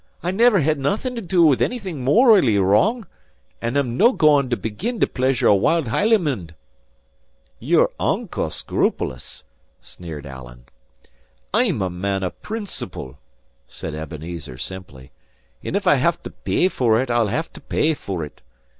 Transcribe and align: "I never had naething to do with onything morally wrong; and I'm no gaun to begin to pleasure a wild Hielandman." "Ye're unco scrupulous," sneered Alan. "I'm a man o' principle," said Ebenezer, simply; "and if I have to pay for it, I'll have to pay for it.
"I 0.23 0.31
never 0.31 0.61
had 0.61 0.79
naething 0.79 1.13
to 1.13 1.21
do 1.21 1.43
with 1.45 1.59
onything 1.61 2.03
morally 2.03 2.57
wrong; 2.57 3.05
and 3.61 3.77
I'm 3.77 3.97
no 3.97 4.13
gaun 4.13 4.49
to 4.49 4.57
begin 4.57 4.99
to 4.99 5.05
pleasure 5.05 5.45
a 5.47 5.55
wild 5.55 5.89
Hielandman." 5.89 6.55
"Ye're 7.59 7.89
unco 7.99 8.49
scrupulous," 8.49 9.43
sneered 9.79 10.25
Alan. 10.25 10.65
"I'm 11.53 11.83
a 11.83 11.89
man 11.91 12.23
o' 12.23 12.31
principle," 12.31 13.19
said 13.67 13.93
Ebenezer, 13.93 14.57
simply; 14.57 15.11
"and 15.63 15.75
if 15.75 15.85
I 15.85 15.93
have 15.97 16.23
to 16.23 16.31
pay 16.31 16.67
for 16.67 16.99
it, 16.99 17.11
I'll 17.11 17.27
have 17.27 17.53
to 17.53 17.61
pay 17.61 17.93
for 17.93 18.25
it. 18.25 18.41